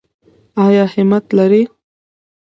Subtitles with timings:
[0.65, 1.61] ایا همت لرئ؟